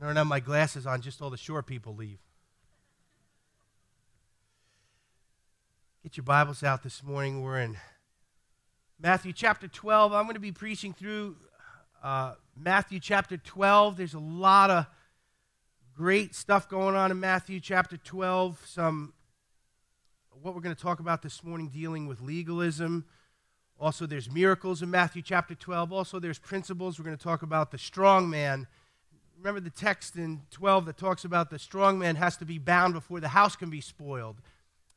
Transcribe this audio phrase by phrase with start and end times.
[0.00, 2.20] I don't have my glasses on, just all the shore people leave.
[6.02, 7.42] Get your Bibles out this morning.
[7.42, 7.76] We're in
[8.98, 10.14] Matthew chapter 12.
[10.14, 11.36] I'm going to be preaching through
[12.02, 13.98] uh, Matthew chapter 12.
[13.98, 14.86] There's a lot of
[15.94, 18.58] great stuff going on in Matthew chapter 12.
[18.64, 19.12] Some,
[20.40, 23.04] what we're going to talk about this morning, dealing with legalism.
[23.78, 25.92] Also, there's miracles in Matthew chapter 12.
[25.92, 26.98] Also, there's principles.
[26.98, 28.66] We're going to talk about the strong man
[29.40, 32.92] remember the text in 12 that talks about the strong man has to be bound
[32.92, 34.36] before the house can be spoiled.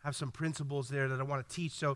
[0.03, 1.71] I have some principles there that I want to teach.
[1.71, 1.95] So,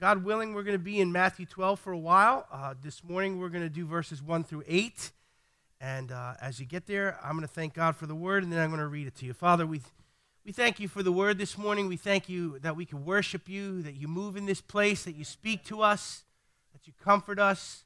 [0.00, 2.48] God willing, we're going to be in Matthew 12 for a while.
[2.50, 5.12] Uh, this morning, we're going to do verses 1 through 8.
[5.80, 8.52] And uh, as you get there, I'm going to thank God for the word, and
[8.52, 9.32] then I'm going to read it to you.
[9.32, 9.80] Father, we,
[10.44, 11.86] we thank you for the word this morning.
[11.86, 15.14] We thank you that we can worship you, that you move in this place, that
[15.14, 16.24] you speak to us,
[16.72, 17.84] that you comfort us.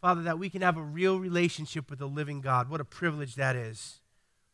[0.00, 2.70] Father, that we can have a real relationship with the living God.
[2.70, 4.00] What a privilege that is.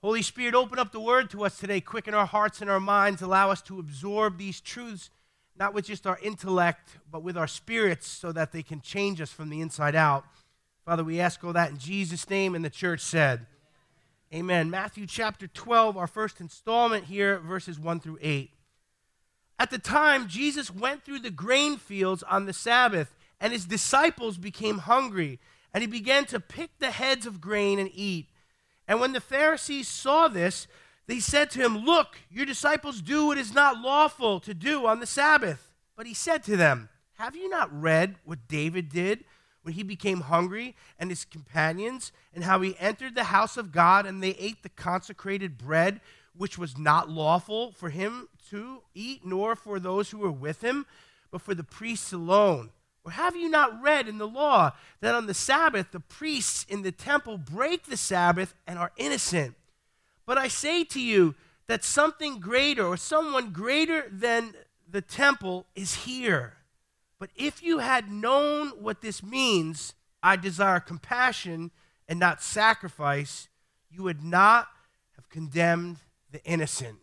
[0.03, 1.81] Holy Spirit, open up the word to us today.
[1.81, 3.23] Quicken our hearts and our minds.
[3.23, 5.11] Allow us to absorb these truths,
[5.57, 9.31] not with just our intellect, but with our spirits, so that they can change us
[9.31, 10.25] from the inside out.
[10.85, 13.47] Father, we ask all that in Jesus' name, and the church said,
[14.35, 14.69] Amen.
[14.69, 18.51] Matthew chapter 12, our first installment here, verses 1 through 8.
[19.59, 24.39] At the time, Jesus went through the grain fields on the Sabbath and his disciples
[24.39, 25.39] became hungry,
[25.73, 28.29] and he began to pick the heads of grain and eat.
[28.89, 30.67] And when the Pharisees saw this,
[31.07, 35.01] they said to him, Look, your disciples do what is not lawful to do on
[35.01, 35.73] the Sabbath.
[35.97, 39.25] But he said to them, Have you not read what David did
[39.63, 44.07] when he became hungry and his companions, and how he entered the house of God
[44.07, 46.01] and they ate the consecrated bread,
[46.37, 50.87] which was not lawful for him to eat, nor for those who were with him,
[51.33, 52.71] but for the priests alone?
[53.07, 56.83] Or have you not read in the law that on the Sabbath the priests in
[56.83, 59.55] the temple break the Sabbath and are innocent?
[60.27, 61.37] But I say to you
[61.69, 64.55] that something greater or someone greater than
[64.91, 66.55] the temple is here.
[67.21, 71.71] But if you had known what this means, I desire compassion
[72.09, 73.47] and not sacrifice,
[73.89, 74.67] you would not
[75.15, 75.99] have condemned
[76.33, 76.99] the innocent.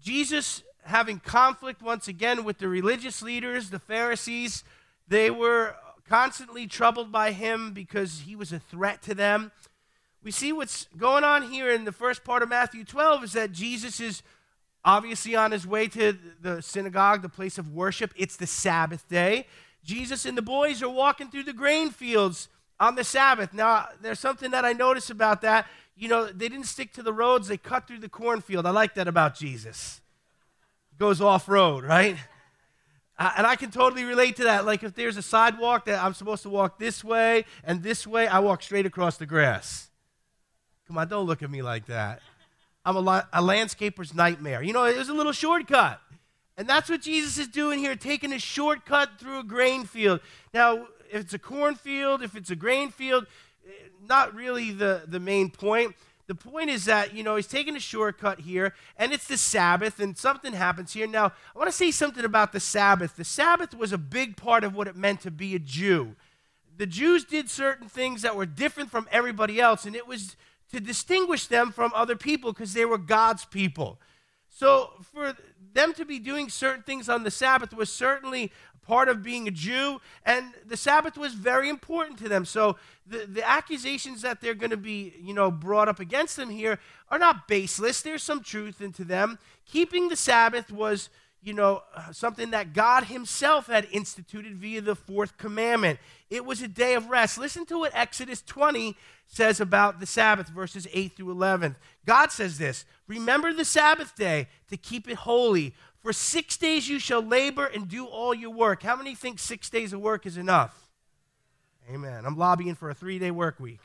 [0.00, 4.62] Jesus, having conflict once again with the religious leaders, the Pharisees,
[5.08, 5.76] they were
[6.08, 9.52] constantly troubled by him because he was a threat to them.
[10.22, 13.52] We see what's going on here in the first part of Matthew 12 is that
[13.52, 14.22] Jesus is
[14.84, 18.12] obviously on his way to the synagogue, the place of worship.
[18.16, 19.46] It's the Sabbath day.
[19.82, 22.48] Jesus and the boys are walking through the grain fields
[22.80, 23.52] on the Sabbath.
[23.52, 25.66] Now, there's something that I notice about that.
[25.96, 28.66] You know, they didn't stick to the roads, they cut through the cornfield.
[28.66, 30.00] I like that about Jesus.
[30.98, 32.16] Goes off road, right?
[33.16, 34.66] Uh, and I can totally relate to that.
[34.66, 38.26] Like if there's a sidewalk that I'm supposed to walk this way and this way,
[38.26, 39.90] I walk straight across the grass.
[40.86, 42.20] Come on, don't look at me like that.
[42.84, 44.62] I'm a, la- a landscaper's nightmare.
[44.62, 46.00] You know, it was a little shortcut.
[46.56, 50.20] And that's what Jesus is doing here, taking a shortcut through a grain field.
[50.52, 53.26] Now, if it's a cornfield, if it's a grain field,
[53.66, 53.70] eh,
[54.06, 55.94] not really the, the main point.
[56.26, 60.00] The point is that, you know, he's taking a shortcut here, and it's the Sabbath,
[60.00, 61.06] and something happens here.
[61.06, 63.16] Now, I want to say something about the Sabbath.
[63.16, 66.16] The Sabbath was a big part of what it meant to be a Jew.
[66.76, 70.36] The Jews did certain things that were different from everybody else, and it was
[70.72, 74.00] to distinguish them from other people because they were God's people.
[74.48, 75.34] So, for
[75.74, 78.50] them to be doing certain things on the Sabbath was certainly
[78.86, 82.44] part of being a Jew, and the Sabbath was very important to them.
[82.44, 86.50] So the, the accusations that they're going to be, you know, brought up against them
[86.50, 86.78] here
[87.10, 88.02] are not baseless.
[88.02, 89.38] There's some truth into them.
[89.66, 91.10] Keeping the Sabbath was,
[91.42, 95.98] you know, something that God Himself had instituted via the fourth commandment.
[96.30, 97.38] It was a day of rest.
[97.38, 98.96] Listen to what Exodus 20
[99.26, 101.76] says about the Sabbath, verses 8 through 11.
[102.06, 105.74] God says this Remember the Sabbath day to keep it holy.
[106.04, 108.82] For six days you shall labor and do all your work.
[108.82, 110.90] How many think six days of work is enough?
[111.90, 112.26] Amen.
[112.26, 113.80] I'm lobbying for a three day work week.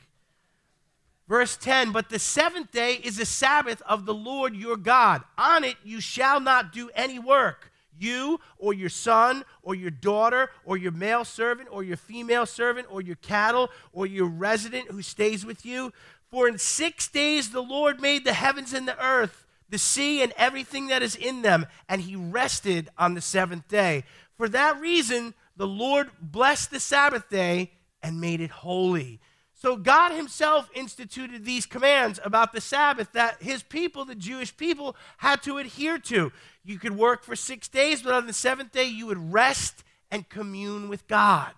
[1.26, 5.22] Verse 10 But the seventh day is the Sabbath of the Lord your God.
[5.38, 7.72] On it you shall not do any work.
[7.98, 12.86] You or your son or your daughter or your male servant or your female servant
[12.90, 15.90] or your cattle or your resident who stays with you.
[16.30, 20.32] For in six days the Lord made the heavens and the earth the sea and
[20.36, 24.04] everything that is in them, and he rested on the seventh day.
[24.36, 27.72] For that reason, the Lord blessed the Sabbath day
[28.02, 29.20] and made it holy.
[29.54, 34.96] So God himself instituted these commands about the Sabbath that his people, the Jewish people,
[35.18, 36.32] had to adhere to.
[36.64, 40.28] You could work for six days, but on the seventh day, you would rest and
[40.28, 41.52] commune with God.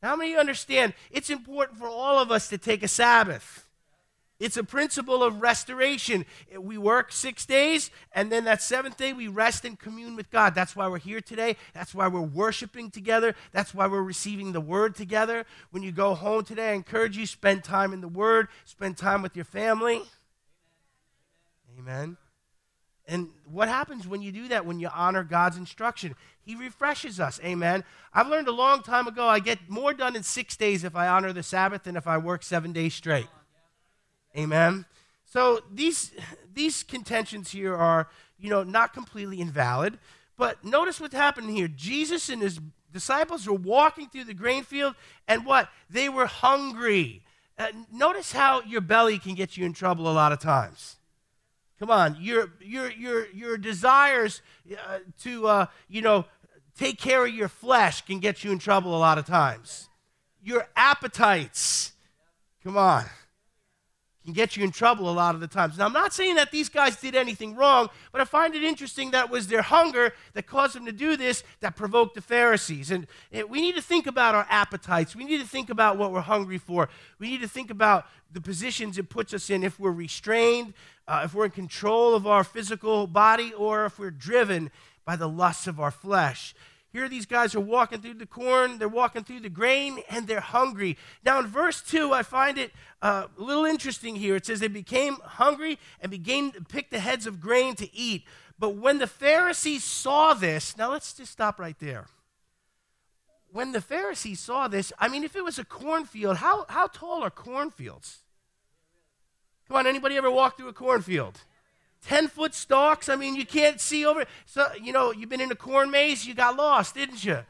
[0.00, 3.67] Now, how many understand it's important for all of us to take a Sabbath?
[4.40, 6.24] It's a principle of restoration.
[6.56, 10.54] We work six days, and then that seventh day we rest and commune with God.
[10.54, 11.56] That's why we're here today.
[11.74, 13.34] That's why we're worshiping together.
[13.50, 15.44] That's why we're receiving the word together.
[15.72, 19.22] When you go home today, I encourage you spend time in the word, spend time
[19.22, 20.02] with your family.
[21.76, 22.16] Amen.
[23.08, 26.14] And what happens when you do that, when you honor God's instruction?
[26.42, 27.40] He refreshes us.
[27.42, 27.82] Amen.
[28.12, 31.08] I've learned a long time ago I get more done in six days if I
[31.08, 33.26] honor the Sabbath than if I work seven days straight.
[34.38, 34.84] Amen.
[35.24, 36.12] So these
[36.54, 38.08] these contentions here are,
[38.38, 39.98] you know, not completely invalid.
[40.36, 41.68] But notice what's happening here.
[41.68, 42.60] Jesus and his
[42.92, 44.94] disciples were walking through the grain field,
[45.26, 45.68] and what?
[45.90, 47.24] They were hungry.
[47.58, 50.96] Uh, notice how your belly can get you in trouble a lot of times.
[51.80, 56.24] Come on, your your your your desires uh, to uh, you know
[56.76, 59.88] take care of your flesh can get you in trouble a lot of times.
[60.40, 61.92] Your appetites,
[62.62, 63.04] come on,
[64.28, 65.78] can get you in trouble a lot of the times.
[65.78, 69.10] Now, I'm not saying that these guys did anything wrong, but I find it interesting
[69.12, 72.90] that it was their hunger that caused them to do this that provoked the Pharisees.
[72.90, 73.06] And
[73.48, 75.16] we need to think about our appetites.
[75.16, 76.90] We need to think about what we're hungry for.
[77.18, 80.74] We need to think about the positions it puts us in if we're restrained,
[81.06, 84.70] uh, if we're in control of our physical body, or if we're driven
[85.06, 86.54] by the lusts of our flesh.
[86.90, 90.40] Here, these guys are walking through the corn, they're walking through the grain, and they're
[90.40, 90.96] hungry.
[91.22, 94.36] Now, in verse 2, I find it uh, a little interesting here.
[94.36, 98.24] It says, They became hungry and began to pick the heads of grain to eat.
[98.58, 102.06] But when the Pharisees saw this, now let's just stop right there.
[103.50, 107.22] When the Pharisees saw this, I mean, if it was a cornfield, how, how tall
[107.22, 108.20] are cornfields?
[109.68, 111.40] Come on, anybody ever walk through a cornfield?
[112.06, 113.08] 10 foot stalks.
[113.08, 114.24] I mean, you can't see over.
[114.46, 117.40] So, you know, you've been in a corn maze, you got lost, didn't you?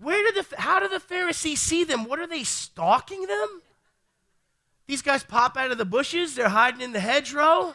[0.00, 2.04] Where did the, how do the Pharisees see them?
[2.04, 3.62] What are they stalking them?
[4.86, 7.74] These guys pop out of the bushes, they're hiding in the hedgerow.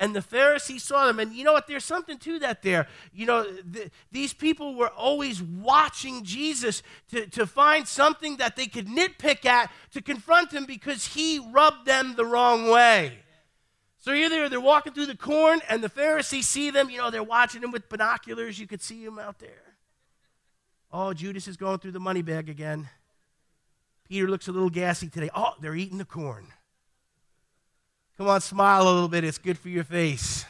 [0.00, 1.20] And the Pharisees saw them.
[1.20, 1.68] And you know what?
[1.68, 2.88] There's something to that there.
[3.12, 8.66] You know, th- these people were always watching Jesus to, to find something that they
[8.66, 13.23] could nitpick at to confront him because he rubbed them the wrong way.
[14.04, 17.22] So either they're walking through the corn and the Pharisees see them, you know, they're
[17.22, 18.58] watching them with binoculars.
[18.58, 19.62] You could see them out there.
[20.92, 22.90] Oh, Judas is going through the money bag again.
[24.06, 25.30] Peter looks a little gassy today.
[25.34, 26.48] Oh, they're eating the corn.
[28.18, 29.24] Come on, smile a little bit.
[29.24, 30.44] It's good for your face.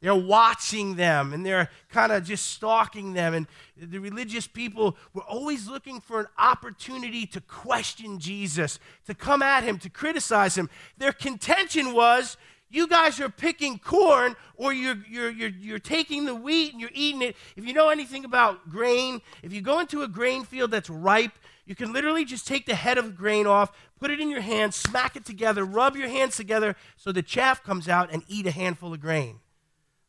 [0.00, 3.34] They're watching them and they're kind of just stalking them.
[3.34, 9.42] And the religious people were always looking for an opportunity to question Jesus, to come
[9.42, 10.70] at him, to criticize him.
[10.96, 12.36] Their contention was
[12.72, 16.90] you guys are picking corn or you're, you're, you're, you're taking the wheat and you're
[16.94, 17.36] eating it.
[17.54, 21.32] If you know anything about grain, if you go into a grain field that's ripe,
[21.66, 23.70] you can literally just take the head of grain off,
[24.00, 27.62] put it in your hand, smack it together, rub your hands together so the chaff
[27.62, 29.40] comes out, and eat a handful of grain.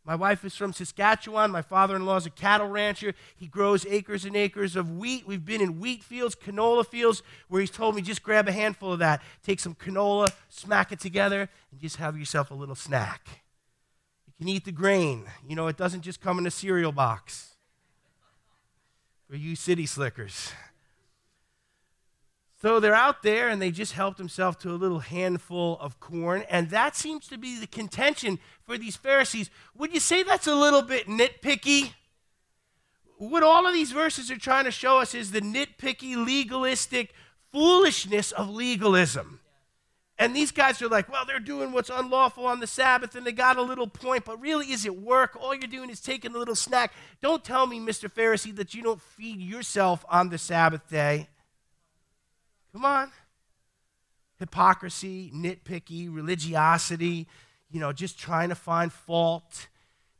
[0.06, 1.50] My wife is from Saskatchewan.
[1.52, 3.14] My father in law is a cattle rancher.
[3.36, 5.26] He grows acres and acres of wheat.
[5.26, 8.92] We've been in wheat fields, canola fields, where he's told me just grab a handful
[8.92, 13.28] of that, take some canola, smack it together, and just have yourself a little snack.
[14.28, 15.26] You can eat the grain.
[15.48, 17.56] You know, it doesn't just come in a cereal box.
[19.30, 20.52] For you city slickers.
[22.64, 26.46] So they're out there and they just helped themselves to a little handful of corn.
[26.50, 29.50] And that seems to be the contention for these Pharisees.
[29.76, 31.92] Would you say that's a little bit nitpicky?
[33.18, 37.14] What all of these verses are trying to show us is the nitpicky, legalistic
[37.52, 39.42] foolishness of legalism.
[40.18, 43.34] And these guys are like, well, they're doing what's unlawful on the Sabbath and they
[43.34, 45.38] got a little point, but really, is it work?
[45.38, 46.94] All you're doing is taking a little snack.
[47.22, 48.10] Don't tell me, Mr.
[48.10, 51.28] Pharisee, that you don't feed yourself on the Sabbath day.
[52.74, 53.12] Come on.
[54.40, 57.28] Hypocrisy, nitpicky, religiosity,
[57.70, 59.68] you know, just trying to find fault.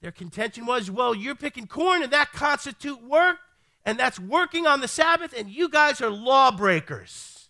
[0.02, 3.38] Their contention was, well, you're picking corn and that constitute work,
[3.86, 7.50] and that's working on the Sabbath, and you guys are lawbreakers.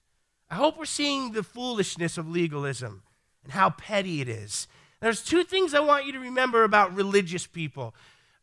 [0.49, 3.03] I hope we're seeing the foolishness of legalism
[3.43, 4.67] and how petty it is.
[5.01, 7.93] There's two things I want you to remember about religious people.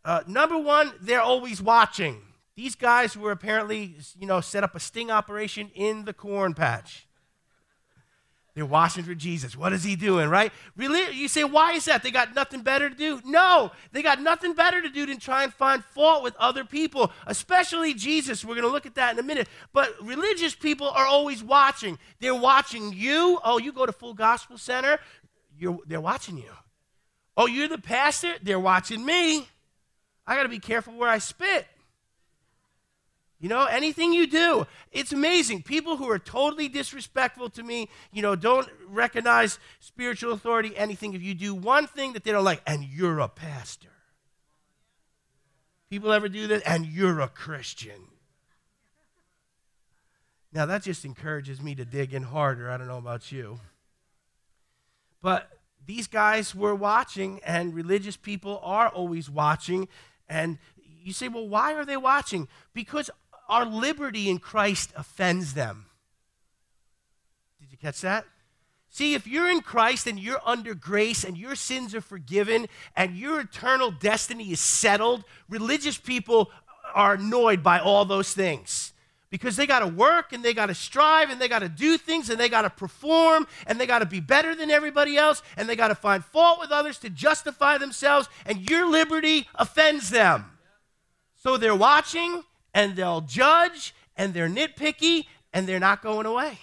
[0.04, 2.20] Uh, number one, they're always watching.
[2.60, 7.08] These guys were apparently, you know, set up a sting operation in the corn patch.
[8.54, 9.56] They're watching for Jesus.
[9.56, 10.52] What is he doing, right?
[10.76, 11.10] Really?
[11.16, 12.02] You say, why is that?
[12.02, 13.22] They got nothing better to do?
[13.24, 17.10] No, they got nothing better to do than try and find fault with other people,
[17.26, 18.44] especially Jesus.
[18.44, 19.48] We're going to look at that in a minute.
[19.72, 21.98] But religious people are always watching.
[22.18, 23.40] They're watching you.
[23.42, 24.98] Oh, you go to Full Gospel Center,
[25.58, 26.52] you're, they're watching you.
[27.38, 28.34] Oh, you're the pastor?
[28.42, 29.48] They're watching me.
[30.26, 31.66] I got to be careful where I spit.
[33.40, 35.62] You know, anything you do, it's amazing.
[35.62, 41.14] People who are totally disrespectful to me, you know, don't recognize spiritual authority, anything.
[41.14, 43.88] If you do one thing that they don't like, and you're a pastor.
[45.88, 46.62] People ever do that?
[46.66, 48.08] And you're a Christian.
[50.52, 52.70] Now, that just encourages me to dig in harder.
[52.70, 53.58] I don't know about you.
[55.22, 55.50] But
[55.86, 59.88] these guys were watching, and religious people are always watching.
[60.28, 60.58] And
[61.02, 62.48] you say, well, why are they watching?
[62.74, 63.10] Because
[63.50, 65.86] our liberty in Christ offends them.
[67.60, 68.24] Did you catch that?
[68.88, 72.66] See, if you're in Christ and you're under grace and your sins are forgiven
[72.96, 76.50] and your eternal destiny is settled, religious people
[76.94, 78.92] are annoyed by all those things
[79.30, 81.96] because they got to work and they got to strive and they got to do
[81.96, 85.40] things and they got to perform and they got to be better than everybody else
[85.56, 90.10] and they got to find fault with others to justify themselves and your liberty offends
[90.10, 90.44] them.
[91.36, 92.42] So they're watching
[92.74, 96.58] and they'll judge and they're nitpicky and they're not going away.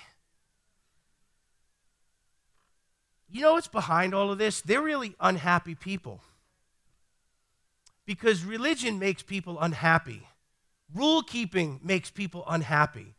[3.29, 4.61] You know what's behind all of this?
[4.61, 6.21] They're really unhappy people.
[8.05, 10.27] Because religion makes people unhappy.
[10.95, 13.15] Rule keeping makes people unhappy.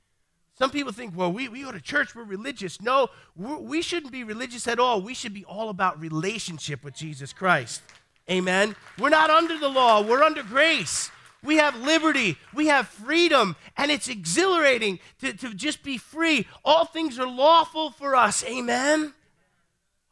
[0.58, 2.80] Some people think, well, we, we go to church, we're religious.
[2.80, 5.00] No, we're, we shouldn't be religious at all.
[5.00, 7.82] We should be all about relationship with Jesus Christ.
[8.28, 8.74] Amen.
[8.98, 11.10] We're not under the law, we're under grace.
[11.42, 12.36] We have liberty.
[12.52, 13.56] We have freedom.
[13.76, 16.46] And it's exhilarating to, to just be free.
[16.64, 18.44] All things are lawful for us.
[18.44, 19.14] Amen?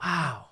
[0.03, 0.47] Wow.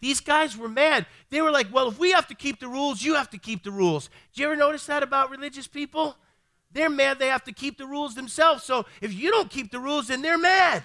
[0.00, 1.06] These guys were mad.
[1.30, 3.62] They were like, well, if we have to keep the rules, you have to keep
[3.64, 4.10] the rules.
[4.34, 6.16] Do you ever notice that about religious people?
[6.72, 8.64] They're mad they have to keep the rules themselves.
[8.64, 10.82] So if you don't keep the rules, then they're mad.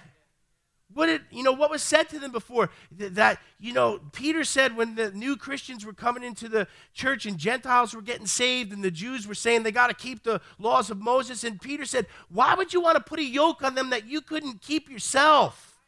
[0.92, 2.70] What did, you know, what was said to them before?
[2.90, 7.38] That, you know, Peter said when the new Christians were coming into the church and
[7.38, 10.90] Gentiles were getting saved and the Jews were saying they got to keep the laws
[10.90, 11.44] of Moses.
[11.44, 14.20] And Peter said, Why would you want to put a yoke on them that you
[14.20, 15.80] couldn't keep yourself?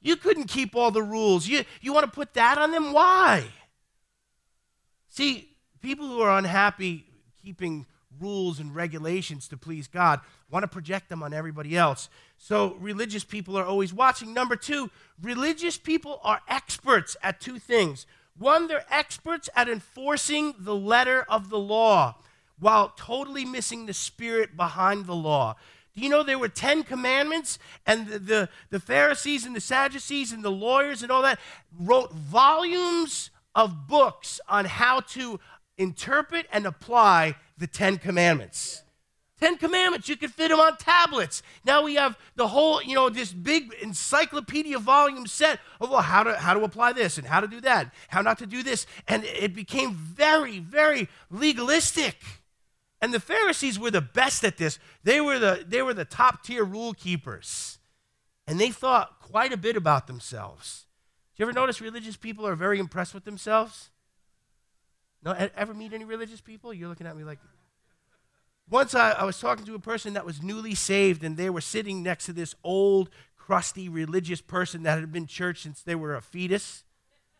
[0.00, 1.46] You couldn't keep all the rules.
[1.46, 2.92] You, you want to put that on them?
[2.92, 3.44] Why?
[5.10, 7.04] See, people who are unhappy
[7.42, 7.86] keeping
[8.20, 10.20] rules and regulations to please God,
[10.50, 12.08] want to project them on everybody else.
[12.38, 14.32] So religious people are always watching.
[14.34, 18.06] Number two, religious people are experts at two things.
[18.38, 22.16] One, they're experts at enforcing the letter of the law
[22.60, 25.56] while totally missing the spirit behind the law.
[25.94, 30.30] Do you know there were 10 commandments, and the, the, the Pharisees and the Sadducees
[30.30, 31.40] and the lawyers and all that
[31.76, 35.40] wrote volumes of books on how to
[35.78, 38.82] interpret and apply the Ten Commandments.
[39.40, 41.42] Ten Commandments, you could fit them on tablets.
[41.64, 46.24] Now we have the whole, you know, this big encyclopedia volume set of well, how
[46.24, 48.86] to how to apply this and how to do that, how not to do this,
[49.06, 52.16] and it became very, very legalistic.
[53.00, 54.80] And the Pharisees were the best at this.
[55.04, 57.78] They were the they were the top tier rule keepers,
[58.44, 60.86] and they thought quite a bit about themselves.
[61.36, 63.90] Do you ever notice religious people are very impressed with themselves?
[65.22, 66.72] No, ever meet any religious people?
[66.72, 67.38] You're looking at me like.
[68.70, 71.60] Once I, I was talking to a person that was newly saved, and they were
[71.60, 76.14] sitting next to this old, crusty religious person that had been church since they were
[76.14, 76.84] a fetus.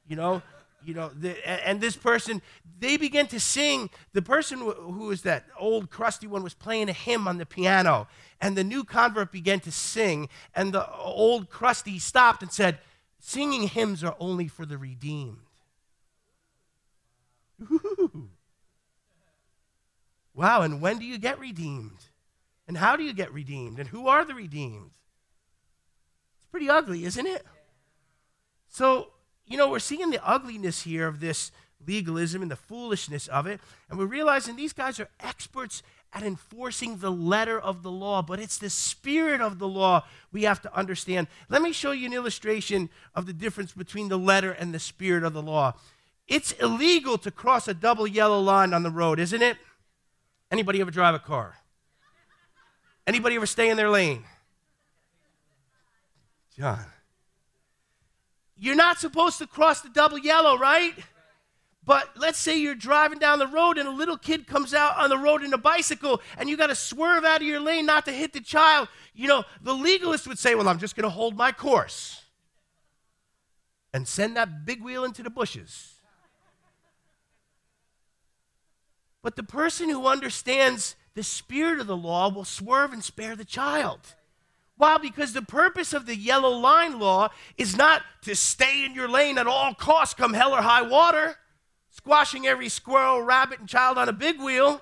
[0.06, 0.42] You know,
[0.84, 2.40] you know, the, and this person,
[2.78, 3.90] they began to sing.
[4.12, 8.08] The person who was that old, crusty one was playing a hymn on the piano,
[8.40, 12.78] and the new convert began to sing, and the old, crusty stopped and said,
[13.20, 15.47] Singing hymns are only for the redeemed.
[17.62, 18.30] Ooh.
[20.34, 21.98] Wow, and when do you get redeemed?
[22.68, 23.80] And how do you get redeemed?
[23.80, 24.90] And who are the redeemed?
[26.38, 27.44] It's pretty ugly, isn't it?
[28.68, 29.08] So,
[29.46, 31.50] you know, we're seeing the ugliness here of this
[31.86, 33.60] legalism and the foolishness of it.
[33.88, 38.40] And we're realizing these guys are experts at enforcing the letter of the law, but
[38.40, 41.26] it's the spirit of the law we have to understand.
[41.48, 45.24] Let me show you an illustration of the difference between the letter and the spirit
[45.24, 45.74] of the law.
[46.28, 49.56] It's illegal to cross a double yellow line on the road, isn't it?
[50.50, 51.56] Anybody ever drive a car?
[53.06, 54.24] Anybody ever stay in their lane?
[56.56, 56.84] John.
[58.56, 60.92] You're not supposed to cross the double yellow, right?
[61.84, 65.08] But let's say you're driving down the road and a little kid comes out on
[65.08, 68.04] the road in a bicycle and you got to swerve out of your lane not
[68.04, 68.88] to hit the child.
[69.14, 72.24] You know, the legalist would say, Well, I'm just going to hold my course
[73.94, 75.97] and send that big wheel into the bushes.
[79.22, 83.44] But the person who understands the spirit of the law will swerve and spare the
[83.44, 84.00] child.
[84.76, 84.96] Why?
[84.98, 89.36] Because the purpose of the yellow line law is not to stay in your lane
[89.36, 91.36] at all costs, come hell or high water,
[91.90, 94.80] squashing every squirrel, rabbit, and child on a big wheel.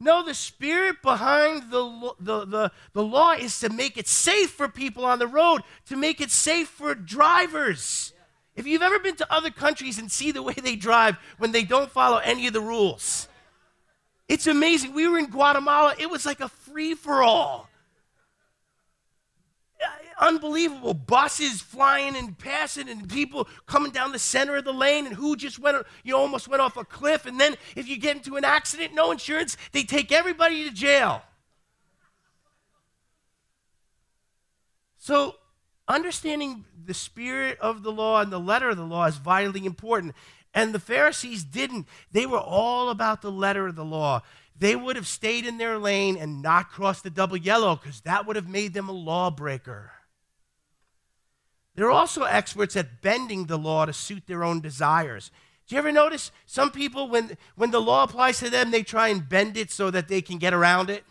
[0.00, 4.68] No, the spirit behind the, the, the, the law is to make it safe for
[4.68, 8.12] people on the road, to make it safe for drivers.
[8.58, 11.62] If you've ever been to other countries and see the way they drive when they
[11.62, 13.28] don't follow any of the rules,
[14.28, 14.92] it's amazing.
[14.92, 17.68] We were in Guatemala, it was like a free for all
[20.20, 20.94] unbelievable.
[20.94, 25.36] Buses flying and passing and people coming down the center of the lane and who
[25.36, 27.26] just went you almost went off a cliff.
[27.26, 31.22] And then if you get into an accident no insurance they take everybody to jail.
[34.98, 35.36] So
[35.86, 40.12] understanding the spirit of the law and the letter of the law is vitally important
[40.52, 44.20] and the pharisees didn't they were all about the letter of the law
[44.58, 48.26] they would have stayed in their lane and not crossed the double yellow because that
[48.26, 49.92] would have made them a lawbreaker
[51.78, 55.30] they're also experts at bending the law to suit their own desires.
[55.68, 59.08] Do you ever notice some people, when, when the law applies to them, they try
[59.08, 61.04] and bend it so that they can get around it?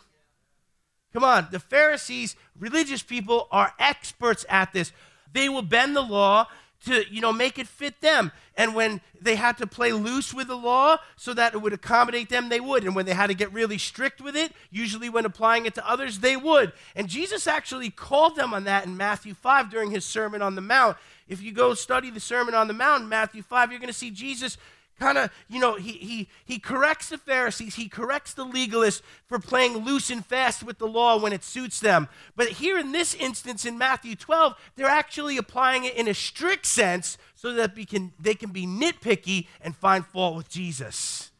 [1.13, 4.91] Come on, the Pharisees, religious people, are experts at this.
[5.33, 6.47] They will bend the law
[6.85, 8.31] to you know make it fit them.
[8.55, 12.29] And when they had to play loose with the law so that it would accommodate
[12.29, 12.83] them they would.
[12.83, 15.89] And when they had to get really strict with it usually when applying it to
[15.89, 16.71] others they would.
[16.95, 20.61] And jesus actually called them on that in matthew 5 during his sermon on the
[20.61, 20.97] mount.
[21.27, 24.11] If you go study the sermon on the mount matthew 5 you're going to see
[24.11, 24.57] jesus
[24.99, 29.39] kind of, you know, he, he, he corrects the Pharisees, he corrects the legalists for
[29.39, 32.07] playing loose and fast with the law when it suits them.
[32.35, 36.65] But here in this instance in Matthew 12, they're actually applying it in a strict
[36.65, 41.31] sense so that we can, they can be nitpicky and find fault with Jesus.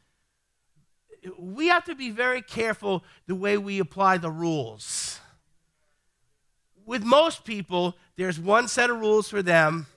[1.38, 5.20] We have to be very careful the way we apply the rules.
[6.86, 9.88] With most people, there's one set of rules for them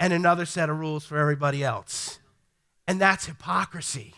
[0.00, 2.18] and another set of rules for everybody else.
[2.86, 4.14] And that's hypocrisy.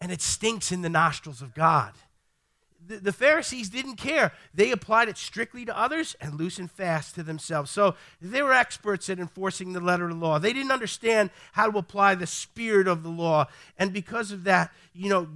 [0.00, 1.92] And it stinks in the nostrils of God.
[2.84, 4.32] The, the, Pharisees didn't care.
[4.52, 7.70] They applied it strictly to others and loose and fast to themselves.
[7.70, 10.40] So they were experts at enforcing the letter of the law.
[10.40, 13.46] They didn't understand how to apply the spirit of the law.
[13.78, 15.28] And because of that, you know,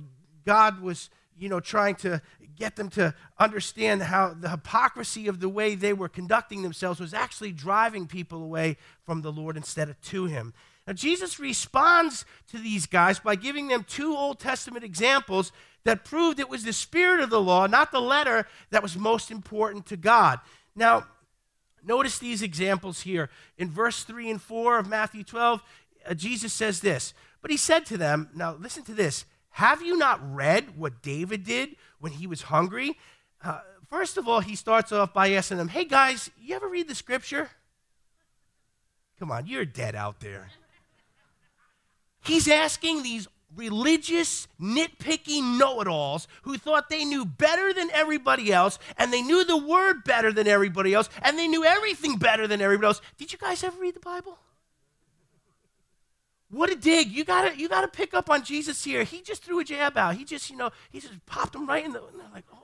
[0.44, 1.08] God was,
[1.38, 2.20] you know, trying to
[2.56, 7.14] get them to understand how the hypocrisy of the way they were conducting themselves was
[7.14, 10.52] actually driving people away from the Lord instead of to Him.
[10.86, 15.50] Now, Jesus responds to these guys by giving them two Old Testament examples
[15.84, 19.30] that proved it was the spirit of the law, not the letter, that was most
[19.30, 20.40] important to God.
[20.74, 21.06] Now,
[21.84, 23.30] notice these examples here.
[23.58, 25.62] In verse 3 and 4 of Matthew 12,
[26.08, 29.24] uh, Jesus says this But he said to them, Now listen to this.
[29.50, 32.98] Have you not read what David did when he was hungry?
[33.42, 36.88] Uh, first of all, he starts off by asking them, Hey guys, you ever read
[36.88, 37.50] the scripture?
[39.18, 40.50] Come on, you're dead out there.
[42.26, 48.52] He's asking these religious, nitpicky know it alls who thought they knew better than everybody
[48.52, 52.46] else, and they knew the word better than everybody else, and they knew everything better
[52.46, 53.00] than everybody else.
[53.16, 54.38] Did you guys ever read the Bible?
[56.50, 57.10] What a dig.
[57.10, 59.02] You gotta you gotta pick up on Jesus here.
[59.02, 60.14] He just threw a jab out.
[60.14, 62.00] He just, you know, he just popped him right in the
[62.32, 62.55] like, oh,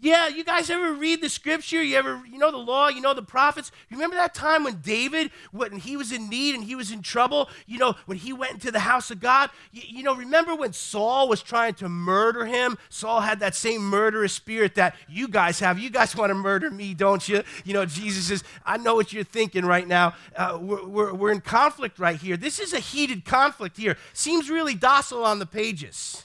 [0.00, 1.82] yeah, you guys ever read the scripture?
[1.82, 3.72] You ever, you know the law, you know the prophets?
[3.90, 7.02] You remember that time when David, when he was in need and he was in
[7.02, 9.50] trouble, you know, when he went into the house of God?
[9.72, 12.78] You, you know, remember when Saul was trying to murder him?
[12.90, 15.80] Saul had that same murderous spirit that you guys have.
[15.80, 17.42] You guys want to murder me, don't you?
[17.64, 20.14] You know, Jesus says, I know what you're thinking right now.
[20.36, 22.36] Uh, we're, we're, we're in conflict right here.
[22.36, 23.96] This is a heated conflict here.
[24.12, 26.24] Seems really docile on the pages.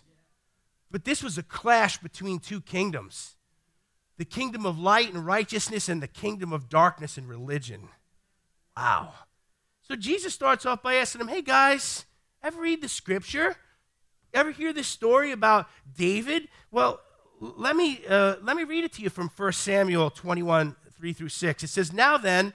[0.92, 3.36] But this was a clash between two kingdoms
[4.18, 7.90] the kingdom of light and righteousness and the kingdom of darkness and religion.
[8.78, 9.14] Wow.
[9.82, 12.06] So Jesus starts off by asking them, hey guys,
[12.42, 13.56] ever read the scripture?
[14.34, 16.48] Ever hear this story about David?
[16.72, 17.00] Well,
[17.40, 21.30] let me, uh, let me read it to you from 1 Samuel 21, 3 through
[21.30, 21.64] 6.
[21.64, 22.54] It says, Now then,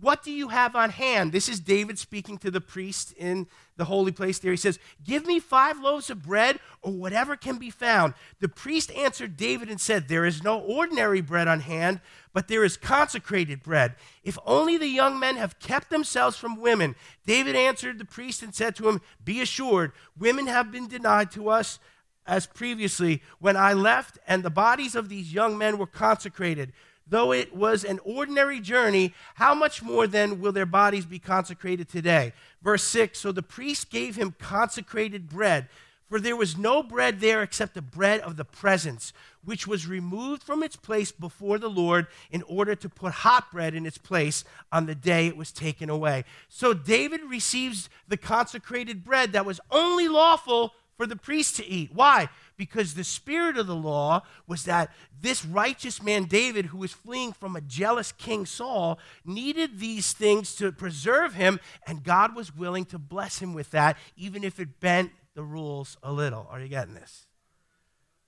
[0.00, 1.32] what do you have on hand?
[1.32, 4.52] This is David speaking to the priest in the holy place there.
[4.52, 8.14] He says, Give me five loaves of bread or whatever can be found.
[8.40, 12.00] The priest answered David and said, There is no ordinary bread on hand,
[12.32, 13.96] but there is consecrated bread.
[14.22, 16.94] If only the young men have kept themselves from women.
[17.26, 21.48] David answered the priest and said to him, Be assured, women have been denied to
[21.48, 21.80] us
[22.28, 26.72] as previously when I left, and the bodies of these young men were consecrated
[27.08, 31.88] though it was an ordinary journey, how much more then will their bodies be consecrated
[31.88, 32.32] today?
[32.62, 35.68] Verse 6 So the priest gave him consecrated bread,
[36.08, 39.12] for there was no bread there except the bread of the presence,
[39.44, 43.74] which was removed from its place before the Lord in order to put hot bread
[43.74, 46.24] in its place on the day it was taken away.
[46.48, 51.90] So David receives the consecrated bread that was only lawful for the priest to eat.
[51.94, 52.28] Why?
[52.56, 54.90] Because the spirit of the law was that
[55.22, 60.56] this righteous man, David, who was fleeing from a jealous King Saul, needed these things
[60.56, 64.80] to preserve him, and God was willing to bless him with that, even if it
[64.80, 66.48] bent the rules a little.
[66.50, 67.26] Are you getting this?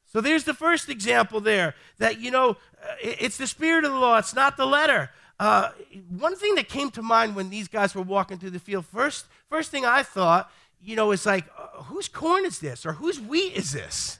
[0.06, 3.98] So there's the first example there that, you know, uh, it's the spirit of the
[3.98, 5.10] law, it's not the letter.
[5.40, 5.70] Uh,
[6.08, 9.26] one thing that came to mind when these guys were walking through the field, first,
[9.48, 10.52] first thing I thought,
[10.82, 14.18] you know, it's like, uh, whose corn is this or whose wheat is this?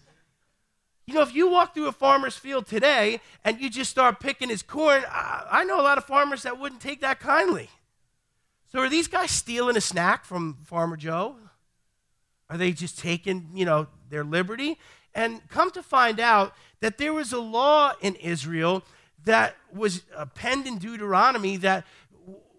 [1.06, 4.48] You know, if you walk through a farmer's field today and you just start picking
[4.48, 7.68] his corn, I, I know a lot of farmers that wouldn't take that kindly.
[8.70, 11.36] So are these guys stealing a snack from Farmer Joe?
[12.48, 14.78] Are they just taking, you know, their liberty?
[15.14, 18.84] And come to find out that there was a law in Israel
[19.24, 20.02] that was
[20.34, 21.84] penned in Deuteronomy that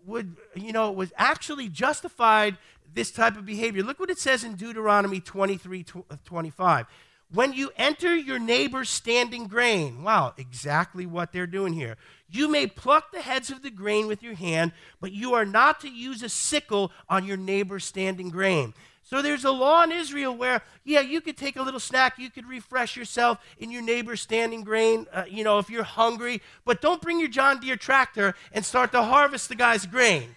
[0.06, 2.58] would, you know, was actually justified
[2.94, 3.84] this type of behavior.
[3.84, 6.86] Look what it says in Deuteronomy 23 uh, 25.
[7.34, 11.96] When you enter your neighbor's standing grain, wow, exactly what they're doing here.
[12.30, 15.80] You may pluck the heads of the grain with your hand, but you are not
[15.82, 18.74] to use a sickle on your neighbor's standing grain.
[19.04, 22.30] So there's a law in Israel where, yeah, you could take a little snack, you
[22.30, 26.82] could refresh yourself in your neighbor's standing grain, uh, you know, if you're hungry, but
[26.82, 30.36] don't bring your John Deere tractor and start to harvest the guy's grain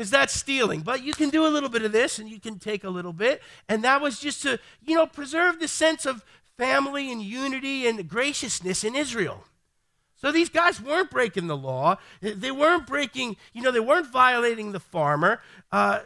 [0.00, 0.80] because that's stealing.
[0.80, 3.12] But you can do a little bit of this and you can take a little
[3.12, 3.42] bit.
[3.68, 6.24] And that was just to, you know, preserve the sense of
[6.56, 9.44] family and unity and graciousness in Israel.
[10.16, 11.98] So these guys weren't breaking the law.
[12.22, 15.42] They weren't breaking, you know, they weren't violating the farmer.
[15.70, 15.98] Uh,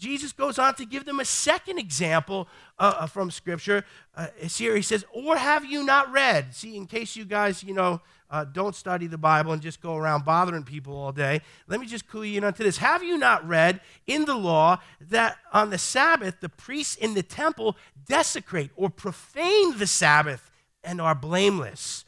[0.00, 3.84] Jesus goes on to give them a second example uh, uh from Scripture.
[4.16, 6.54] Uh, here he says, Or have you not read?
[6.54, 9.96] See, in case you guys, you know, uh, don't study the Bible and just go
[9.96, 12.78] around bothering people all day, let me just clue you in onto this.
[12.78, 17.22] Have you not read in the law that on the Sabbath the priests in the
[17.22, 20.50] temple desecrate or profane the Sabbath
[20.82, 22.04] and are blameless?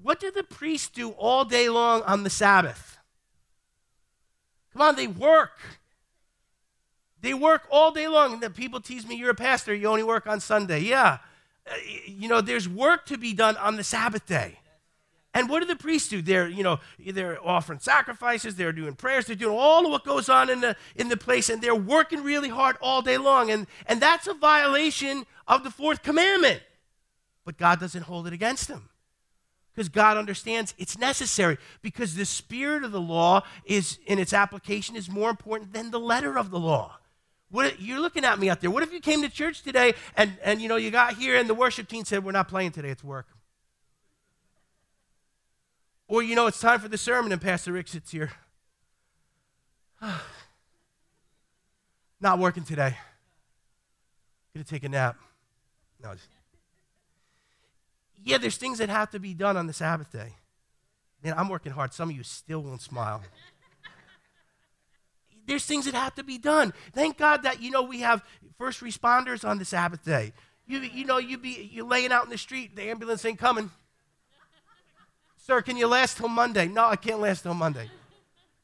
[0.00, 2.98] What do the priests do all day long on the Sabbath?
[4.72, 5.58] Come on, they work.
[7.24, 8.34] They work all day long.
[8.34, 10.80] And the people tease me, you're a pastor, you only work on Sunday.
[10.80, 11.18] Yeah.
[11.66, 11.74] Uh,
[12.06, 14.58] you know, there's work to be done on the Sabbath day.
[15.32, 16.22] And what do the priests do?
[16.22, 20.28] They're, you know, they're offering sacrifices, they're doing prayers, they're doing all of what goes
[20.28, 23.50] on in the in the place, and they're working really hard all day long.
[23.50, 26.62] And, and that's a violation of the fourth commandment.
[27.44, 28.90] But God doesn't hold it against them.
[29.72, 31.58] Because God understands it's necessary.
[31.82, 35.98] Because the spirit of the law is in its application is more important than the
[35.98, 36.98] letter of the law.
[37.54, 38.68] What, you're looking at me out there.
[38.68, 41.48] What if you came to church today and, and you know you got here and
[41.48, 43.28] the worship team said, We're not playing today, it's work.
[46.08, 48.32] Or you know, it's time for the sermon and Pastor Rick sits here.
[52.20, 52.96] not working today.
[54.52, 55.14] Gonna take a nap.
[56.02, 56.14] No.
[58.24, 60.32] Yeah, there's things that have to be done on the Sabbath day.
[61.22, 61.94] Man, I'm working hard.
[61.94, 63.22] Some of you still won't smile
[65.46, 66.72] there's things that have to be done.
[66.92, 68.22] Thank God that, you know, we have
[68.58, 70.32] first responders on the Sabbath day.
[70.66, 73.70] You, you know, you be you laying out in the street, the ambulance ain't coming.
[75.36, 76.66] Sir, can you last till Monday?
[76.68, 77.90] No, I can't last till Monday.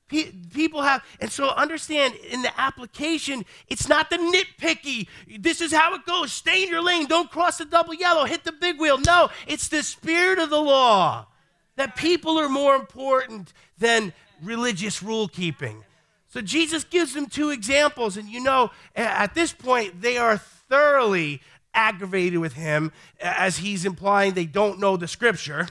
[0.08, 5.06] People have, and so understand in the application, it's not the nitpicky.
[5.38, 6.32] This is how it goes.
[6.32, 7.06] Stay in your lane.
[7.06, 8.24] Don't cross the double yellow.
[8.24, 8.98] Hit the big wheel.
[9.06, 11.26] No, it's the spirit of the law
[11.76, 14.12] that people are more important than
[14.42, 15.84] religious rule keeping.
[16.30, 21.42] So Jesus gives them two examples, and you know, at this point, they are thoroughly
[21.74, 25.68] aggravated with him as he's implying they don't know the scripture.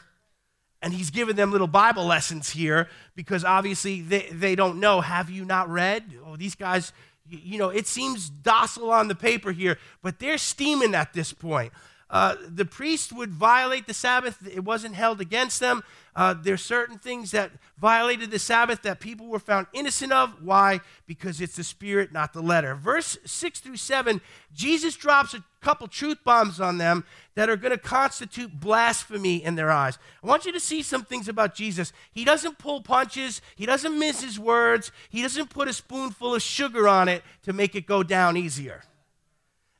[0.81, 5.01] And he's giving them little Bible lessons here because obviously they, they don't know.
[5.01, 6.05] Have you not read?
[6.25, 6.93] Oh, these guys,
[7.27, 11.73] you know, it seems docile on the paper here, but they're steaming at this point.
[12.09, 15.83] Uh, the priest would violate the Sabbath, it wasn't held against them.
[16.15, 20.43] Uh, there's certain things that violated the Sabbath that people were found innocent of.
[20.43, 20.81] Why?
[21.05, 22.73] Because it's the spirit, not the letter.
[22.73, 24.19] Verse 6 through 7,
[24.51, 29.55] Jesus drops a couple truth bombs on them that are going to constitute blasphemy in
[29.55, 29.99] their eyes.
[30.23, 31.93] I want you to see some things about Jesus.
[32.11, 36.41] He doesn't pull punches, he doesn't miss his words, he doesn't put a spoonful of
[36.41, 38.81] sugar on it to make it go down easier.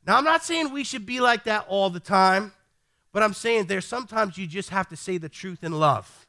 [0.09, 2.51] Now, I'm not saying we should be like that all the time,
[3.11, 6.25] but I'm saying there's sometimes you just have to say the truth in love.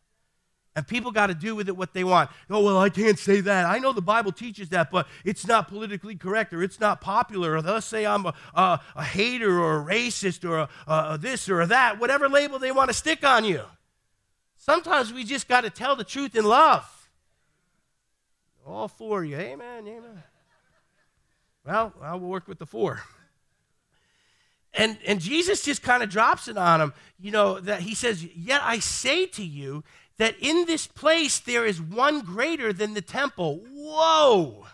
[0.77, 2.29] And people got to do with it what they want.
[2.51, 3.65] Oh, well, I can't say that.
[3.65, 7.57] I know the Bible teaches that, but it's not politically correct or it's not popular,
[7.57, 11.65] or they'll say I'm a, a, a hater or a racist or a, this or
[11.65, 13.63] that, whatever label they want to stick on you.
[14.59, 17.09] Sometimes we just got to tell the truth in love.
[18.67, 19.39] All for you.
[19.39, 19.89] Amen.
[19.89, 20.23] Amen.
[21.65, 23.01] Well, I will work with the four.
[24.75, 28.25] And, and Jesus just kind of drops it on him, you know, that he says,
[28.25, 29.83] Yet I say to you
[30.19, 33.61] that in this place there is one greater than the temple.
[33.73, 34.67] Whoa!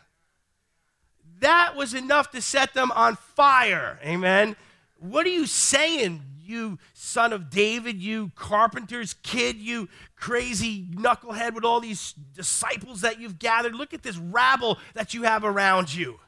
[1.41, 3.99] That was enough to set them on fire.
[4.05, 4.57] Amen.
[4.99, 11.65] What are you saying, you son of David, you carpenter's kid, you crazy knucklehead with
[11.65, 13.75] all these disciples that you've gathered?
[13.75, 16.19] Look at this rabble that you have around you.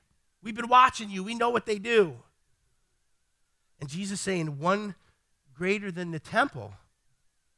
[0.42, 2.16] We've been watching you, we know what they do.
[3.80, 4.94] And Jesus saying, one
[5.54, 6.72] greater than the temple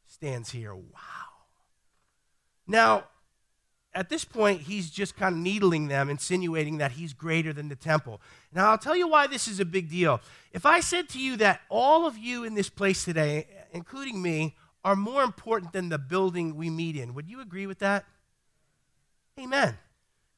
[0.06, 0.74] stands here.
[0.74, 0.80] Wow.
[2.66, 3.04] Now,
[3.92, 7.76] at this point, he's just kind of needling them, insinuating that he's greater than the
[7.76, 8.20] temple.
[8.52, 10.20] Now, I'll tell you why this is a big deal.
[10.52, 14.54] If I said to you that all of you in this place today, including me,
[14.84, 18.04] are more important than the building we meet in, would you agree with that?
[19.38, 19.76] Amen.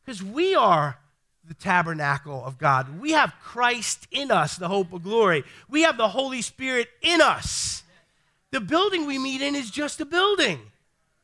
[0.04, 0.98] Because we are
[1.46, 3.00] the tabernacle of God.
[3.00, 5.44] We have Christ in us, the hope of glory.
[5.68, 7.82] We have the Holy Spirit in us.
[8.52, 10.60] The building we meet in is just a building.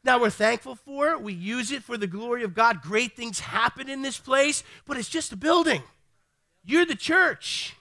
[0.04, 1.20] Now we're thankful for it.
[1.20, 2.82] We use it for the glory of God.
[2.82, 5.82] Great things happen in this place, but it's just a building.
[6.64, 7.76] You're the church.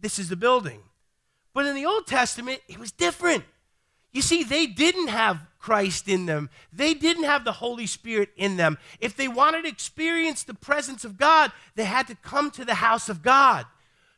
[0.00, 0.80] This is the building.
[1.54, 3.44] But in the Old Testament, it was different.
[4.16, 8.56] You see, they didn't have Christ in them, they didn't have the Holy Spirit in
[8.56, 8.78] them.
[8.98, 12.76] If they wanted to experience the presence of God, they had to come to the
[12.76, 13.66] house of God.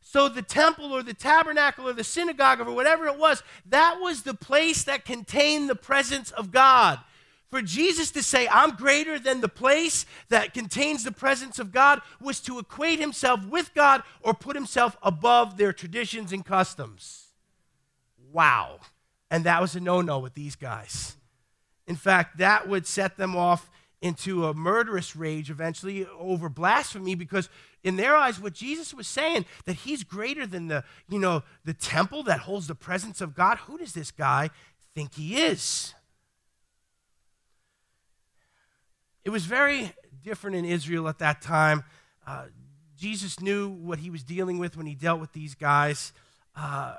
[0.00, 4.22] So the temple or the tabernacle or the synagogue or whatever it was, that was
[4.22, 7.00] the place that contained the presence of God.
[7.50, 12.02] For Jesus to say, I'm greater than the place that contains the presence of God,
[12.20, 17.30] was to equate himself with God or put himself above their traditions and customs.
[18.30, 18.78] Wow.
[19.30, 21.16] And that was a no no with these guys.
[21.86, 27.48] In fact, that would set them off into a murderous rage eventually over blasphemy because
[27.82, 31.74] in their eyes what jesus was saying that he's greater than the you know the
[31.74, 34.50] temple that holds the presence of god who does this guy
[34.94, 35.94] think he is
[39.28, 41.84] It was very different in Israel at that time.
[42.26, 42.46] Uh,
[42.96, 46.14] Jesus knew what he was dealing with when he dealt with these guys.
[46.56, 46.94] Uh,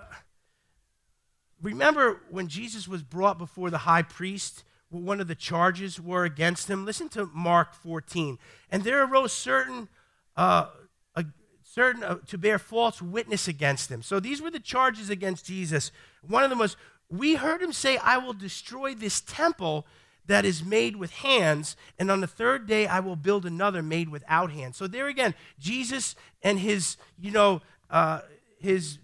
[1.61, 6.69] remember when Jesus was brought before the high priest, one of the charges were against
[6.69, 6.85] him?
[6.85, 8.37] Listen to Mark 14.
[8.71, 9.87] And there arose certain,
[10.35, 10.67] uh,
[11.15, 11.25] a,
[11.63, 14.01] certain uh, to bear false witness against him.
[14.01, 15.91] So these were the charges against Jesus.
[16.27, 16.75] One of them was,
[17.09, 19.85] We heard him say, I will destroy this temple
[20.29, 24.09] that is made with hands, and on the third day I will build another made
[24.09, 24.77] without hands.
[24.77, 28.21] So there again, Jesus and his, you know, uh,
[28.59, 28.99] his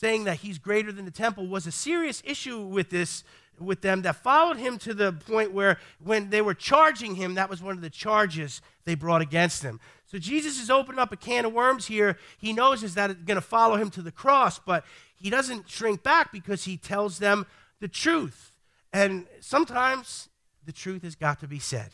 [0.00, 3.24] saying that he's greater than the temple was a serious issue with this
[3.58, 7.50] with them that followed him to the point where when they were charging him that
[7.50, 11.16] was one of the charges they brought against him so jesus is opening up a
[11.16, 14.10] can of worms here he knows is that it's going to follow him to the
[14.10, 14.82] cross but
[15.14, 17.44] he doesn't shrink back because he tells them
[17.80, 18.50] the truth
[18.92, 20.30] and sometimes
[20.64, 21.90] the truth has got to be said.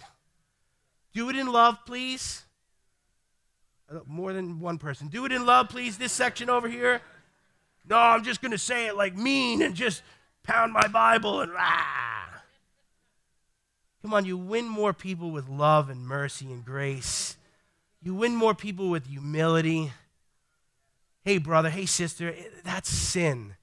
[1.12, 2.44] Do it in love, please.
[3.90, 5.08] Uh, more than one person.
[5.08, 5.98] Do it in love, please.
[5.98, 7.00] This section over here.
[7.88, 10.02] No, I'm just going to say it like mean and just
[10.42, 11.84] pound my Bible and rah.
[14.02, 17.36] Come on, you win more people with love and mercy and grace.
[18.02, 19.92] You win more people with humility.
[21.24, 23.56] Hey, brother, hey, sister, eh, that's sin.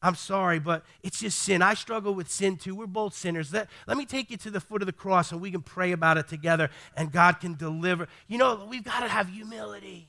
[0.00, 1.62] I'm sorry, but it's just sin.
[1.62, 2.74] I struggle with sin too.
[2.74, 3.52] We're both sinners.
[3.52, 5.92] Let, let me take you to the foot of the cross and we can pray
[5.92, 8.08] about it together and God can deliver.
[8.26, 10.08] You know, we've got to have humility.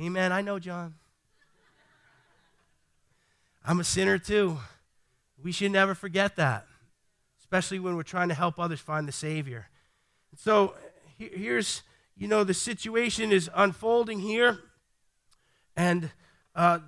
[0.00, 0.30] Amen.
[0.30, 0.94] I know, John.
[3.68, 4.58] I'm a sinner too.
[5.42, 6.66] We should never forget that,
[7.40, 9.66] especially when we're trying to help others find the Savior.
[10.36, 10.74] So
[11.18, 11.82] here's,
[12.16, 14.60] you know, the situation is unfolding here.
[15.76, 16.10] And
[16.54, 16.78] uh,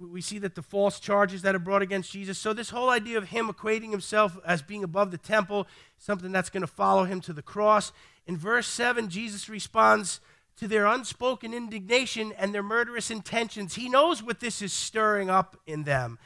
[0.00, 2.38] we see that the false charges that are brought against Jesus.
[2.38, 5.66] So, this whole idea of him equating himself as being above the temple,
[5.98, 7.92] something that's going to follow him to the cross.
[8.26, 10.20] In verse 7, Jesus responds
[10.56, 13.74] to their unspoken indignation and their murderous intentions.
[13.74, 16.18] He knows what this is stirring up in them.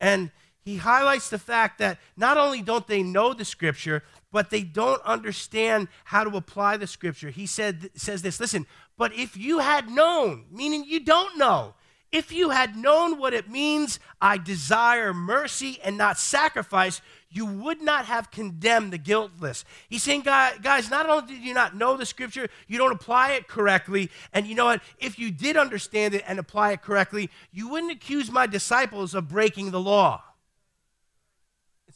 [0.00, 0.30] And
[0.64, 5.02] he highlights the fact that not only don't they know the scripture, but they don't
[5.02, 7.30] understand how to apply the scripture.
[7.30, 11.74] He said, says this listen, but if you had known, meaning you don't know,
[12.12, 17.00] if you had known what it means, I desire mercy and not sacrifice,
[17.32, 19.64] you would not have condemned the guiltless.
[19.88, 23.48] He's saying, guys, not only did you not know the scripture, you don't apply it
[23.48, 24.10] correctly.
[24.32, 24.82] And you know what?
[24.98, 29.28] If you did understand it and apply it correctly, you wouldn't accuse my disciples of
[29.28, 30.22] breaking the law.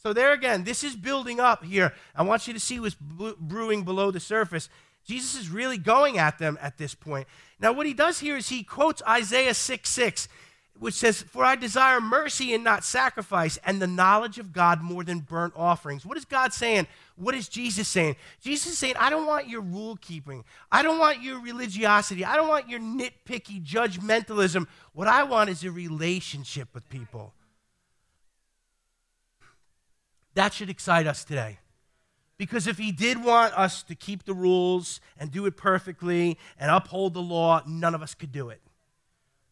[0.01, 1.93] So, there again, this is building up here.
[2.15, 4.69] I want you to see what's brewing below the surface.
[5.05, 7.27] Jesus is really going at them at this point.
[7.59, 10.27] Now, what he does here is he quotes Isaiah 6 6.
[10.79, 15.03] Which says, For I desire mercy and not sacrifice, and the knowledge of God more
[15.03, 16.05] than burnt offerings.
[16.05, 16.87] What is God saying?
[17.15, 18.15] What is Jesus saying?
[18.41, 20.43] Jesus is saying, I don't want your rule keeping.
[20.71, 22.23] I don't want your religiosity.
[22.23, 24.67] I don't want your nitpicky judgmentalism.
[24.93, 27.33] What I want is a relationship with people.
[30.35, 31.59] That should excite us today.
[32.37, 36.69] Because if he did want us to keep the rules and do it perfectly and
[36.69, 38.61] uphold the law, none of us could do it.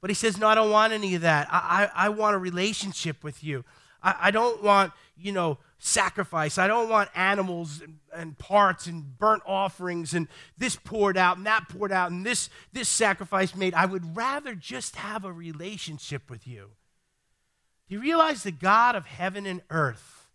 [0.05, 1.47] But he says, No, I don't want any of that.
[1.51, 3.65] I, I, I want a relationship with you.
[4.03, 6.59] I, I, don't want, you know, sacrifice.
[6.59, 10.27] I don't want animals and, and parts and burnt offerings and
[10.59, 13.73] this poured out and that poured out and this, this sacrifice made.
[13.73, 16.69] I would rather just have a relationship with you.
[17.89, 20.27] Do you realize the God of heaven and earth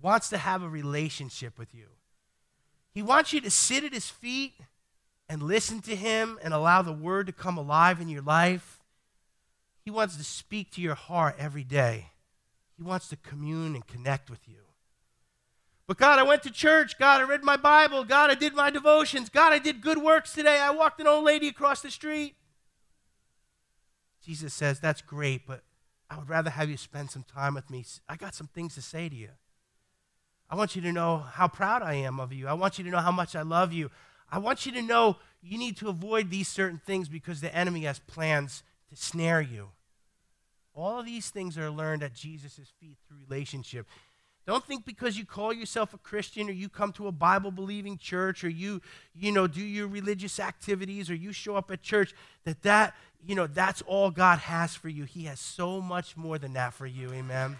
[0.00, 1.86] wants to have a relationship with you?
[2.94, 4.54] He wants you to sit at his feet
[5.28, 8.79] and listen to him and allow the word to come alive in your life.
[9.84, 12.10] He wants to speak to your heart every day.
[12.76, 14.56] He wants to commune and connect with you.
[15.86, 16.98] But God, I went to church.
[16.98, 18.04] God, I read my Bible.
[18.04, 19.28] God, I did my devotions.
[19.28, 20.60] God, I did good works today.
[20.60, 22.36] I walked an old lady across the street.
[24.24, 25.62] Jesus says, That's great, but
[26.08, 27.84] I would rather have you spend some time with me.
[28.08, 29.30] I got some things to say to you.
[30.48, 32.48] I want you to know how proud I am of you.
[32.48, 33.90] I want you to know how much I love you.
[34.30, 37.82] I want you to know you need to avoid these certain things because the enemy
[37.82, 39.68] has plans to snare you.
[40.74, 43.86] All of these things are learned at Jesus' feet through relationship.
[44.46, 47.98] Don't think because you call yourself a Christian or you come to a Bible believing
[47.98, 48.80] church or you,
[49.14, 53.34] you know, do your religious activities or you show up at church that that, you
[53.34, 55.04] know, that's all God has for you.
[55.04, 57.12] He has so much more than that for you.
[57.12, 57.58] Amen.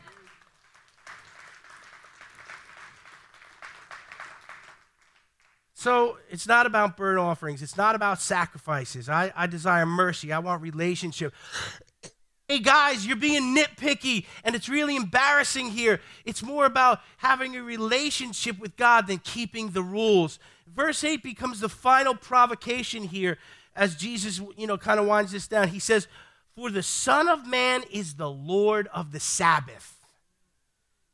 [5.81, 7.63] So it's not about burnt offerings.
[7.63, 9.09] It's not about sacrifices.
[9.09, 10.31] I, I desire mercy.
[10.31, 11.33] I want relationship.
[12.47, 16.03] Hey guys, you're being nitpicky and it's really embarrassing here.
[16.27, 20.39] It's more about having a relationship with God than keeping the rules.
[20.67, 23.39] Verse 8 becomes the final provocation here
[23.75, 25.69] as Jesus, you know, kind of winds this down.
[25.69, 26.09] He says,
[26.55, 29.97] "For the Son of man is the Lord of the Sabbath."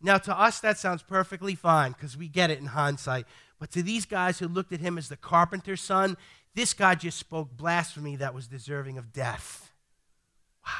[0.03, 3.27] Now to us that sounds perfectly fine because we get it in hindsight.
[3.59, 6.17] But to these guys who looked at him as the carpenter's son,
[6.55, 9.73] this guy just spoke blasphemy that was deserving of death.
[10.65, 10.73] Wow.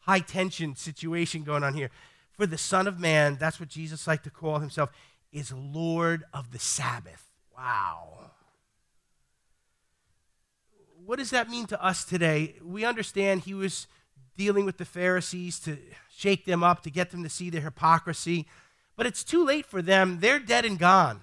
[0.00, 1.90] High tension situation going on here.
[2.32, 4.90] For the Son of Man, that's what Jesus liked to call himself,
[5.32, 7.30] is Lord of the Sabbath.
[7.56, 8.30] Wow.
[11.04, 12.54] What does that mean to us today?
[12.62, 13.86] We understand he was
[14.36, 15.76] dealing with the Pharisees to
[16.16, 18.46] shake them up, to get them to see their hypocrisy.
[18.96, 20.20] But it's too late for them.
[20.20, 21.20] They're dead and gone.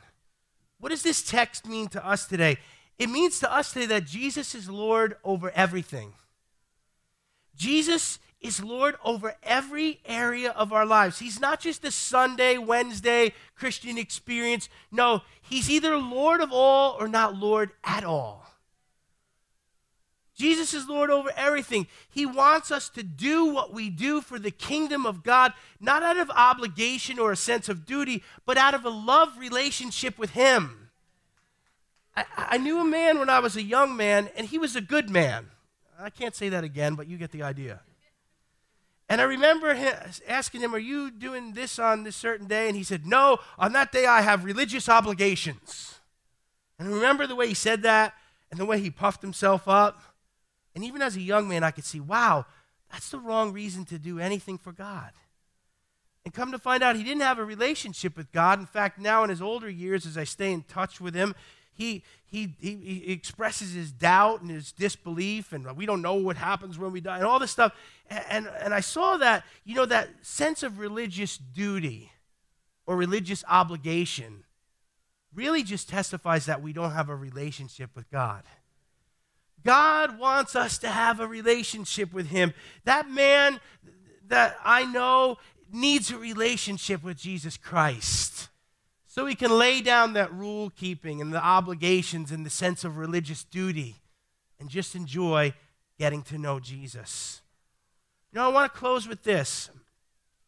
[0.80, 2.58] What does this text mean to us today?
[3.00, 6.14] It means to us today that Jesus is Lord over everything.
[7.56, 11.20] Jesus is Lord over every area of our lives.
[11.20, 14.70] He's not just a Sunday, Wednesday Christian experience.
[14.92, 18.46] No, He's either Lord of all or not Lord at all.
[20.38, 21.88] Jesus is Lord over everything.
[22.10, 26.18] He wants us to do what we do for the kingdom of God, not out
[26.18, 30.90] of obligation or a sense of duty, but out of a love relationship with Him.
[32.16, 34.82] I, I, knew a man when I was a young man, and he was a
[34.82, 35.48] good man.
[36.00, 37.82] I can't say that again, but you get the idea.
[39.10, 39.94] And I remember him,
[40.28, 42.68] asking him, Are you doing this on this certain day?
[42.68, 46.00] And he said, No, on that day I have religious obligations.
[46.80, 48.14] And remember the way he said that
[48.52, 50.02] and the way he puffed himself up?
[50.78, 52.46] And even as a young man, I could see, wow,
[52.92, 55.10] that's the wrong reason to do anything for God.
[56.24, 58.60] And come to find out, he didn't have a relationship with God.
[58.60, 61.34] In fact, now in his older years, as I stay in touch with him,
[61.74, 66.38] he, he, he, he, expresses his doubt and his disbelief, and we don't know what
[66.38, 67.74] happens when we die, and all this stuff.
[68.08, 72.12] And, and, and I saw that, you know, that sense of religious duty
[72.86, 74.44] or religious obligation
[75.34, 78.44] really just testifies that we don't have a relationship with God.
[79.68, 82.54] God wants us to have a relationship with Him.
[82.86, 83.60] That man
[84.30, 88.48] that I know needs a relationship with Jesus Christ
[89.08, 92.96] so he can lay down that rule keeping and the obligations and the sense of
[92.96, 93.98] religious duty
[94.58, 95.54] and just enjoy
[96.00, 97.42] getting to know Jesus.
[98.32, 99.70] You know, I want to close with this.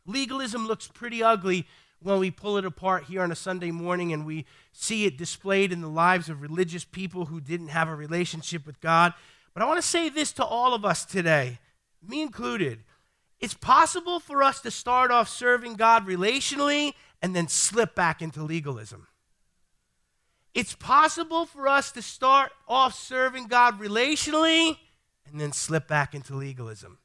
[0.05, 1.67] Legalism looks pretty ugly
[2.01, 5.71] when we pull it apart here on a Sunday morning and we see it displayed
[5.71, 9.13] in the lives of religious people who didn't have a relationship with God.
[9.53, 11.59] But I want to say this to all of us today,
[12.07, 12.83] me included.
[13.39, 18.43] It's possible for us to start off serving God relationally and then slip back into
[18.43, 19.07] legalism.
[20.53, 24.77] It's possible for us to start off serving God relationally
[25.29, 26.97] and then slip back into legalism.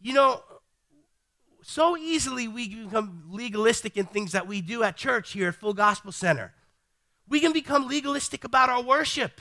[0.00, 0.42] You know,
[1.66, 5.72] so easily we become legalistic in things that we do at church here at Full
[5.72, 6.52] Gospel Center.
[7.26, 9.40] We can become legalistic about our worship.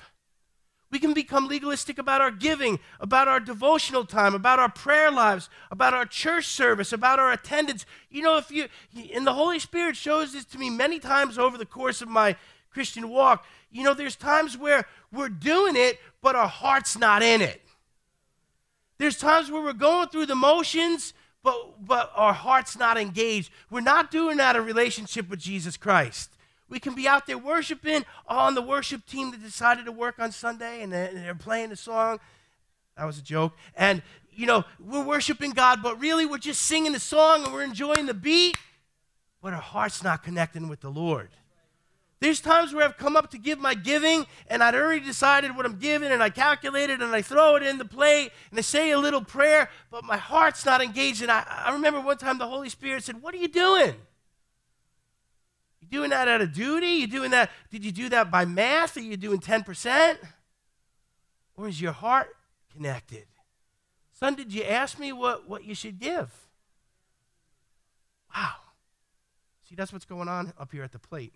[0.90, 5.50] We can become legalistic about our giving, about our devotional time, about our prayer lives,
[5.70, 7.86] about our church service, about our attendance.
[8.10, 8.68] You know, if you,
[9.14, 12.38] and the Holy Spirit shows this to me many times over the course of my
[12.70, 13.46] Christian walk.
[13.70, 17.62] You know, there's times where we're doing it, but our heart's not in it.
[18.98, 21.14] There's times where we're going through the motions,
[21.44, 23.52] but, but our heart's not engaged.
[23.70, 26.32] We're not doing that in relationship with Jesus Christ.
[26.70, 30.32] We can be out there worshiping on the worship team that decided to work on
[30.32, 32.20] Sunday and they're playing the song.
[32.98, 33.54] That was a joke.
[33.76, 37.64] And, you know, we're worshiping God, but really we're just singing the song and we're
[37.64, 38.58] enjoying the beat,
[39.42, 41.30] but our heart's not connecting with the Lord.
[42.24, 45.66] There's times where I've come up to give my giving and I'd already decided what
[45.66, 48.62] I'm giving and I calculate it and I throw it in the plate and I
[48.62, 51.22] say a little prayer, but my heart's not engaged.
[51.22, 53.96] And I, I remember one time the Holy Spirit said, What are you doing?
[55.82, 56.88] You doing that out of duty?
[56.88, 57.50] You doing that?
[57.70, 58.96] Did you do that by math?
[58.96, 60.16] Are you doing 10%?
[61.58, 62.30] Or is your heart
[62.74, 63.26] connected?
[64.14, 66.32] Son, did you ask me what, what you should give?
[68.34, 68.54] Wow.
[69.68, 71.34] See, that's what's going on up here at the plate.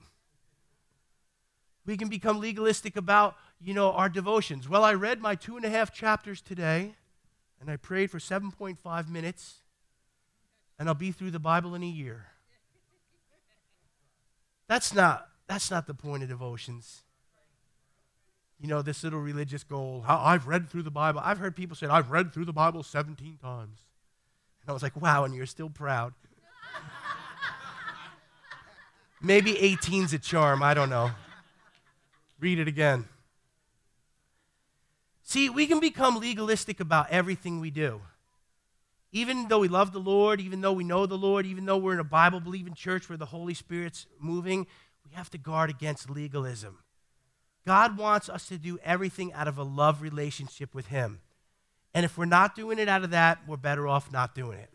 [1.87, 4.67] We can become legalistic about, you know, our devotions.
[4.67, 6.95] Well, I read my two and a half chapters today,
[7.61, 9.61] and I prayed for 7.5 minutes,
[10.77, 12.25] and I'll be through the Bible in a year.
[14.67, 17.03] That's not, that's not the point of devotions.
[18.59, 20.03] You know, this little religious goal.
[20.05, 21.21] I've read through the Bible.
[21.23, 23.79] I've heard people say, I've read through the Bible 17 times.
[24.61, 26.13] And I was like, wow, and you're still proud.
[29.21, 30.61] Maybe 18's a charm.
[30.61, 31.11] I don't know.
[32.39, 33.07] Read it again.
[35.23, 38.01] See, we can become legalistic about everything we do
[39.11, 41.93] even though we love the Lord, even though we know the Lord, even though we're
[41.93, 44.67] in a Bible believing church where the Holy Spirit's moving,
[45.05, 46.79] we have to guard against legalism.
[47.65, 51.19] God wants us to do everything out of a love relationship with Him.
[51.93, 54.69] And if we're not doing it out of that, we're better off not doing it.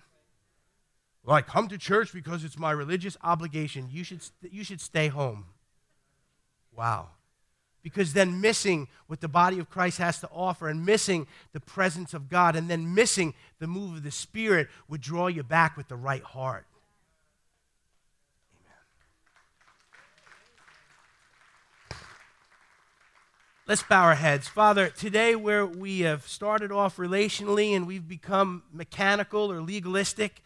[1.25, 3.89] Like, come to church because it's my religious obligation.
[3.91, 5.45] You should, you should stay home.
[6.75, 7.11] Wow
[7.83, 12.15] because then missing what the body of Christ has to offer and missing the presence
[12.15, 15.89] of God and then missing the move of the Spirit would draw you back with
[15.89, 16.67] the right heart.
[21.91, 22.01] Amen.
[23.67, 24.49] Let's bow our heads.
[24.49, 30.43] Father, today where we have started off relationally and we've become mechanical or legalistic,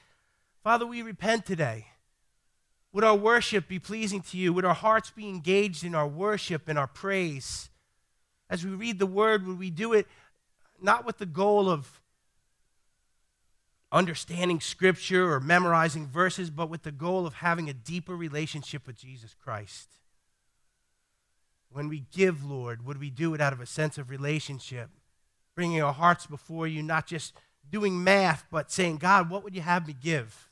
[0.62, 1.86] Father, we repent today.
[2.96, 4.54] Would our worship be pleasing to you?
[4.54, 7.68] Would our hearts be engaged in our worship and our praise?
[8.48, 10.06] As we read the word, would we do it
[10.80, 12.00] not with the goal of
[13.92, 18.96] understanding scripture or memorizing verses, but with the goal of having a deeper relationship with
[18.96, 19.90] Jesus Christ?
[21.68, 24.88] When we give, Lord, would we do it out of a sense of relationship,
[25.54, 27.34] bringing our hearts before you, not just
[27.70, 30.48] doing math, but saying, God, what would you have me give?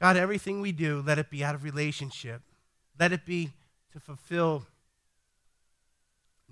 [0.00, 2.42] God, everything we do, let it be out of relationship.
[2.98, 3.50] Let it be
[3.92, 4.66] to fulfill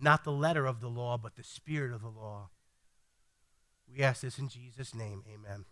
[0.00, 2.48] not the letter of the law, but the spirit of the law.
[3.92, 5.22] We ask this in Jesus' name.
[5.32, 5.64] Amen.